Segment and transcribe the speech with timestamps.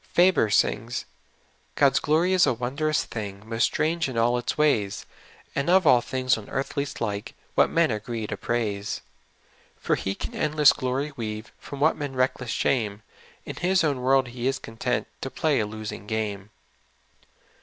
[0.13, 1.05] Faber sings:"
[1.75, 5.05] God's glory is a wondrous thing, INIost strange in all its ways,
[5.53, 9.01] And of all things on earth least like What men agree to praise."
[9.79, 13.03] For He can endless glory weave, PYom what men reckon shame;
[13.45, 16.49] In His own world He is content To play a losing game."